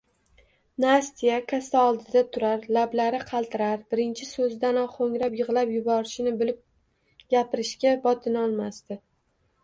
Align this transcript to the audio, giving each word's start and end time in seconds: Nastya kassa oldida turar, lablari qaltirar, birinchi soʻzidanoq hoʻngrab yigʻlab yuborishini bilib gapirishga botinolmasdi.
Nastya 0.83 1.33
kassa 1.49 1.81
oldida 1.89 2.21
turar, 2.37 2.63
lablari 2.77 3.19
qaltirar, 3.31 3.83
birinchi 3.93 4.27
soʻzidanoq 4.29 4.95
hoʻngrab 5.01 5.35
yigʻlab 5.41 5.73
yuborishini 5.75 6.33
bilib 6.39 6.63
gapirishga 7.35 7.93
botinolmasdi. 8.07 8.99